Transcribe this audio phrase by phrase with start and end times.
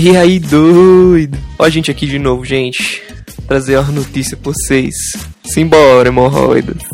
[0.00, 1.36] E aí, doido?
[1.58, 3.02] Ó a gente aqui de novo, gente.
[3.48, 4.94] Trazer uma notícia pra vocês.
[5.42, 6.84] Simbora, hemorroidas.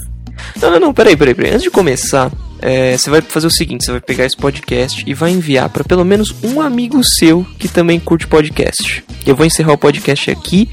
[0.59, 1.51] Não, não, não, peraí, peraí, peraí.
[1.51, 2.33] Antes de começar,
[2.63, 5.85] é, você vai fazer o seguinte: você vai pegar esse podcast e vai enviar para
[5.85, 9.05] pelo menos um amigo seu que também curte podcast.
[9.27, 10.71] Eu vou encerrar o podcast aqui,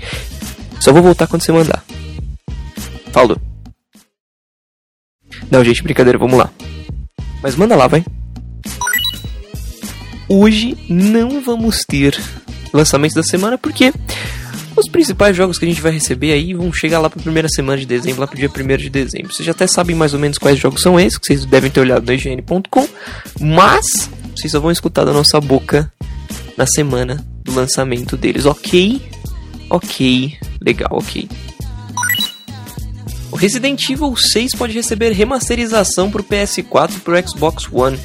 [0.80, 1.84] só vou voltar quando você mandar.
[3.12, 3.38] Falou.
[5.52, 6.50] Não, gente, brincadeira, vamos lá.
[7.44, 8.06] Mas manda lá, vai.
[10.34, 12.18] Hoje não vamos ter
[12.72, 13.94] lançamentos da semana porque
[14.78, 17.78] os principais jogos que a gente vai receber aí vão chegar lá para primeira semana
[17.78, 19.34] de dezembro, lá pro dia 1 de dezembro.
[19.34, 21.82] Vocês já até sabem mais ou menos quais jogos são esses, que vocês devem ter
[21.82, 22.88] olhado no IGN.com,
[23.42, 23.86] mas
[24.34, 25.92] vocês só vão escutar da nossa boca
[26.56, 29.02] na semana do lançamento deles, ok?
[29.70, 31.28] Ok, legal, ok.
[33.34, 38.00] O Resident Evil 6 pode receber remasterização para o PS4 e para o Xbox One.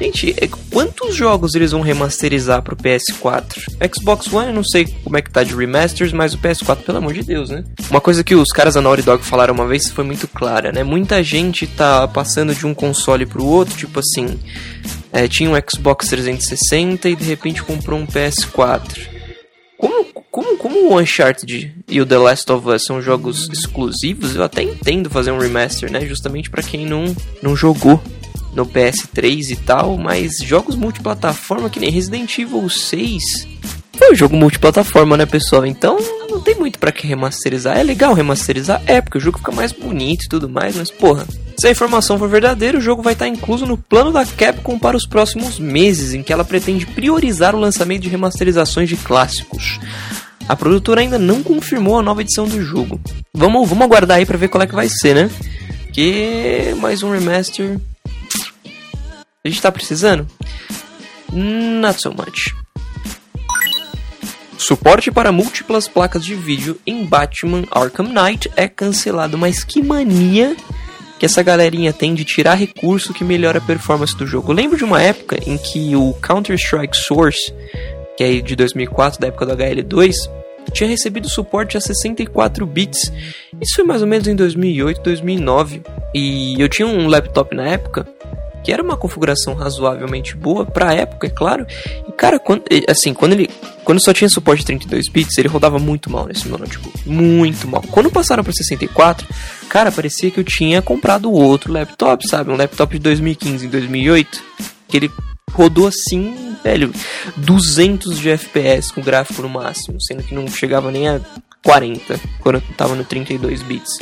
[0.00, 3.58] Gente, é, quantos jogos eles vão remasterizar pro PS4?
[3.94, 6.96] Xbox One eu não sei como é que tá de remasters, mas o PS4, pelo
[6.96, 7.62] amor de Deus, né?
[7.90, 10.82] Uma coisa que os caras da Naughty Dog falaram uma vez foi muito clara, né?
[10.82, 14.40] Muita gente tá passando de um console pro outro, tipo assim,
[15.12, 19.06] é, tinha um Xbox 360 e de repente comprou um PS4.
[19.76, 24.44] Como, como, como o Uncharted e o The Last of Us são jogos exclusivos, eu
[24.44, 26.06] até entendo fazer um remaster, né?
[26.06, 28.02] Justamente para quem não, não jogou
[28.54, 33.48] no PS3 e tal, mas jogos multiplataforma que nem Resident Evil 6
[34.00, 35.66] foi um jogo multiplataforma, né, pessoal?
[35.66, 35.98] Então
[36.30, 37.76] não tem muito para que remasterizar.
[37.76, 38.82] É legal remasterizar?
[38.86, 41.26] É, porque o jogo fica mais bonito e tudo mais, mas porra.
[41.58, 44.96] Se a informação for verdadeira, o jogo vai estar incluso no plano da Capcom para
[44.96, 49.78] os próximos meses, em que ela pretende priorizar o lançamento de remasterizações de clássicos.
[50.48, 52.98] A produtora ainda não confirmou a nova edição do jogo.
[53.34, 55.30] Vamos, vamos aguardar aí para ver qual é que vai ser, né?
[55.92, 57.78] Que mais um remaster
[59.44, 60.26] a gente tá precisando?
[61.32, 62.54] Not so much.
[64.58, 70.54] Suporte para múltiplas placas de vídeo em Batman Arkham Knight é cancelado, mas que mania
[71.18, 74.52] que essa galerinha tem de tirar recurso que melhora a performance do jogo.
[74.52, 77.52] Eu lembro de uma época em que o Counter-Strike Source,
[78.16, 80.14] que é de 2004, da época do HL2,
[80.72, 83.10] tinha recebido suporte a 64 bits.
[83.60, 85.82] Isso foi mais ou menos em 2008, 2009.
[86.14, 88.06] E eu tinha um laptop na época
[88.62, 91.66] que era uma configuração razoavelmente boa pra época, é claro.
[92.08, 93.48] E cara, quando, assim, quando ele
[93.84, 97.66] quando só tinha suporte de 32 bits, ele rodava muito mal nesse meu notebook, muito
[97.66, 97.82] mal.
[97.90, 99.26] Quando passaram para 64,
[99.68, 102.50] cara, parecia que eu tinha comprado outro laptop, sabe?
[102.50, 104.42] Um laptop de 2015 em 2008,
[104.86, 105.10] que ele
[105.52, 106.92] rodou assim, velho,
[107.36, 111.20] 200 de FPS com gráfico no máximo, sendo que não chegava nem a
[111.64, 113.98] 40 quando eu tava no 32 bits.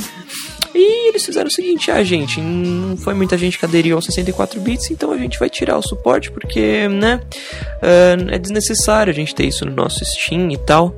[0.80, 4.60] E eles fizeram o seguinte: ah, gente, não foi muita gente que aderiu aos 64
[4.60, 7.20] bits, então a gente vai tirar o suporte porque, né,
[7.82, 10.94] uh, é desnecessário a gente ter isso no nosso Steam e tal.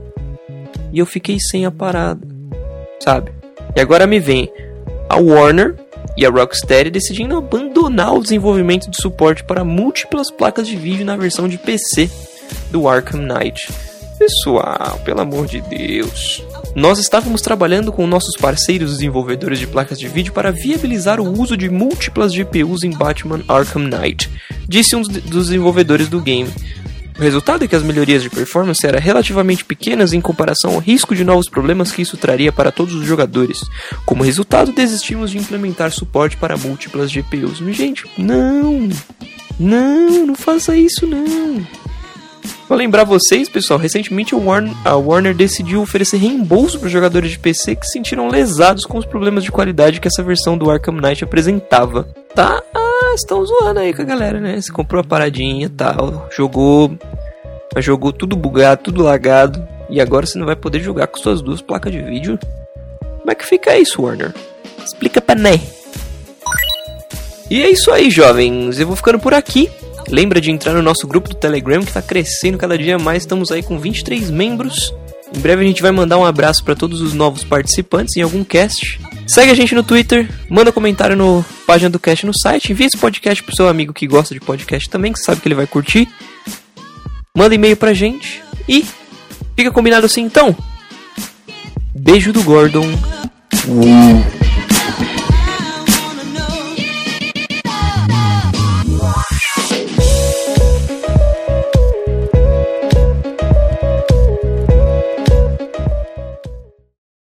[0.92, 2.20] E eu fiquei sem a parada,
[3.02, 3.32] sabe?
[3.74, 4.52] E agora me vem
[5.08, 5.76] a Warner
[6.14, 11.16] e a Rocksteady decidindo abandonar o desenvolvimento de suporte para múltiplas placas de vídeo na
[11.16, 12.10] versão de PC
[12.70, 13.89] do Arkham Knight.
[14.20, 16.44] Pessoal, pelo amor de Deus.
[16.76, 21.56] Nós estávamos trabalhando com nossos parceiros desenvolvedores de placas de vídeo para viabilizar o uso
[21.56, 24.30] de múltiplas GPUs em Batman Arkham Knight,
[24.68, 26.50] disse um dos desenvolvedores do game.
[27.18, 31.14] O resultado é que as melhorias de performance eram relativamente pequenas em comparação ao risco
[31.14, 33.62] de novos problemas que isso traria para todos os jogadores.
[34.04, 37.56] Como resultado, desistimos de implementar suporte para múltiplas GPUs.
[37.74, 38.86] Gente, não!
[39.58, 41.66] Não, não faça isso não!
[42.70, 47.74] Pra lembrar vocês, pessoal, recentemente Warner, a Warner decidiu oferecer reembolso para jogadores de PC
[47.74, 51.24] que se sentiram lesados com os problemas de qualidade que essa versão do Arkham Knight
[51.24, 52.06] apresentava.
[52.32, 52.62] Tá?
[52.72, 54.60] Ah, estão zoando aí com a galera, né?
[54.60, 56.96] Você comprou a paradinha e tal, jogou,
[57.78, 61.60] jogou tudo bugado, tudo lagado, e agora você não vai poder jogar com suas duas
[61.60, 62.38] placas de vídeo?
[63.18, 64.32] Como é que fica isso, Warner?
[64.78, 65.60] Explica pra né.
[67.50, 68.78] E é isso aí, jovens.
[68.78, 69.68] Eu vou ficando por aqui.
[70.10, 73.22] Lembra de entrar no nosso grupo do Telegram que está crescendo cada dia mais.
[73.22, 74.92] Estamos aí com 23 membros.
[75.34, 78.42] Em breve a gente vai mandar um abraço para todos os novos participantes em algum
[78.42, 79.00] cast.
[79.26, 82.98] Segue a gente no Twitter, manda comentário no página do cast no site, envia esse
[82.98, 86.08] podcast pro seu amigo que gosta de podcast também, que sabe que ele vai curtir.
[87.36, 88.84] Manda e-mail pra gente e
[89.56, 90.56] fica combinado assim então.
[91.94, 92.86] Beijo do Gordon.